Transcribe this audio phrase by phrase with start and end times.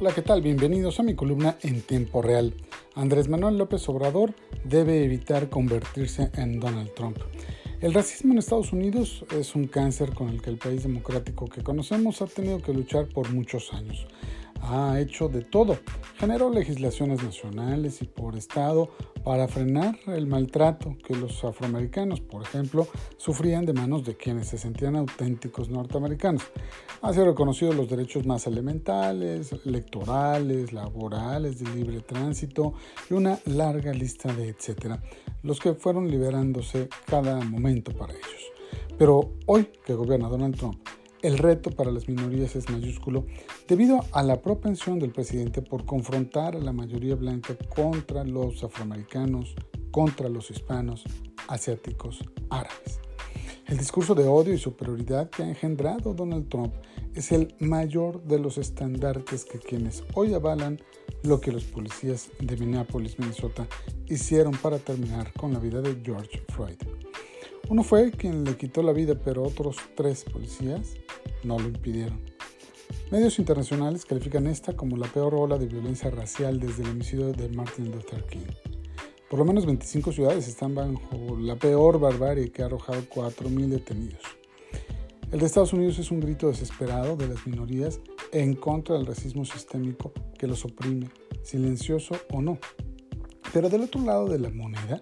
[0.00, 0.42] Hola, ¿qué tal?
[0.42, 2.54] Bienvenidos a mi columna en tiempo real.
[2.94, 4.32] Andrés Manuel López Obrador
[4.62, 7.18] debe evitar convertirse en Donald Trump.
[7.80, 11.64] El racismo en Estados Unidos es un cáncer con el que el país democrático que
[11.64, 14.06] conocemos ha tenido que luchar por muchos años
[14.62, 15.78] ha hecho de todo.
[16.18, 18.88] Generó legislaciones nacionales y por estado
[19.22, 22.88] para frenar el maltrato que los afroamericanos, por ejemplo,
[23.18, 26.42] sufrían de manos de quienes se sentían auténticos norteamericanos.
[27.02, 32.74] Ha sido reconocido los derechos más elementales, electorales, laborales, de libre tránsito
[33.08, 35.00] y una larga lista de etcétera,
[35.44, 38.52] los que fueron liberándose cada momento para ellos.
[38.98, 40.80] Pero hoy que gobierna Donald Trump,
[41.22, 43.24] el reto para las minorías es mayúsculo
[43.68, 49.54] debido a la propensión del presidente por confrontar a la mayoría blanca contra los afroamericanos,
[49.90, 51.04] contra los hispanos,
[51.48, 52.98] asiáticos, árabes.
[53.66, 56.72] El discurso de odio y superioridad que ha engendrado Donald Trump
[57.14, 60.80] es el mayor de los estandartes que quienes hoy avalan
[61.22, 63.66] lo que los policías de Minneapolis, Minnesota,
[64.06, 66.78] hicieron para terminar con la vida de George Floyd.
[67.68, 70.94] Uno fue quien le quitó la vida, pero otros tres policías
[71.44, 72.37] no lo impidieron.
[73.10, 77.48] Medios internacionales califican esta como la peor ola de violencia racial desde el homicidio de
[77.48, 78.44] Martin Luther King.
[79.30, 84.20] Por lo menos 25 ciudades están bajo la peor barbarie que ha arrojado 4.000 detenidos.
[85.32, 87.98] El de Estados Unidos es un grito desesperado de las minorías
[88.30, 91.10] en contra del racismo sistémico que los oprime,
[91.42, 92.58] silencioso o no.
[93.54, 95.00] Pero del otro lado de la moneda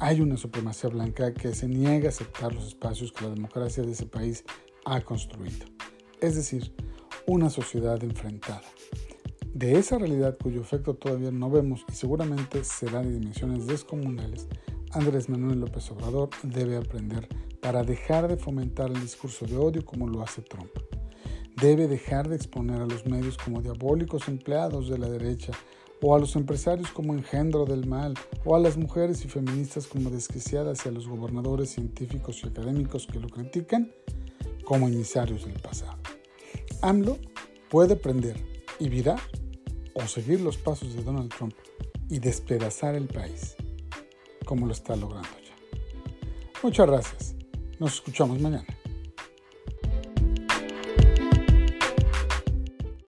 [0.00, 3.92] hay una supremacía blanca que se niega a aceptar los espacios que la democracia de
[3.92, 4.44] ese país
[4.84, 5.66] ha construido.
[6.20, 6.72] Es decir,
[7.26, 8.62] una sociedad enfrentada.
[9.52, 14.48] De esa realidad cuyo efecto todavía no vemos y seguramente será de dimensiones descomunales,
[14.92, 17.28] Andrés Manuel López Obrador debe aprender
[17.60, 20.70] para dejar de fomentar el discurso de odio como lo hace Trump.
[21.60, 25.52] Debe dejar de exponer a los medios como diabólicos empleados de la derecha
[26.02, 30.10] o a los empresarios como engendro del mal, o a las mujeres y feministas como
[30.10, 33.90] desquiciadas y a los gobernadores científicos y académicos que lo critican
[34.64, 36.03] como emisarios del pasado.
[36.84, 37.16] AMLO
[37.70, 38.36] puede prender
[38.78, 39.18] y virar
[39.94, 41.54] o seguir los pasos de Donald Trump
[42.10, 43.56] y despedazar el país,
[44.44, 45.54] como lo está logrando ya.
[46.62, 47.34] Muchas gracias.
[47.78, 48.66] Nos escuchamos mañana.